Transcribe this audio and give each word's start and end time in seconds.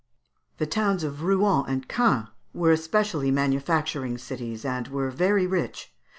The 0.57 0.65
towns 0.65 1.03
of 1.03 1.21
Rouen 1.21 1.63
and 1.67 1.87
Caen 1.87 2.29
were 2.55 2.71
especially 2.71 3.29
manufacturing 3.29 4.17
cities, 4.17 4.65
and 4.65 4.87
were 4.87 5.11
very 5.11 5.45
rich. 5.45 5.93